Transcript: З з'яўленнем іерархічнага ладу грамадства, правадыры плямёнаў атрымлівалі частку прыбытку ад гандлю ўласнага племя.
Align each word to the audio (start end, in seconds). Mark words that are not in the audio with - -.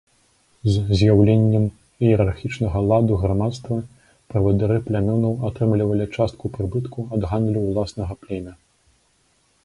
З 0.67 0.83
з'яўленнем 0.99 1.65
іерархічнага 2.05 2.79
ладу 2.91 3.17
грамадства, 3.23 3.77
правадыры 4.33 4.77
плямёнаў 4.87 5.33
атрымлівалі 5.49 6.07
частку 6.21 6.51
прыбытку 6.55 7.05
ад 7.19 7.27
гандлю 7.35 7.59
ўласнага 7.67 8.13
племя. 8.25 8.53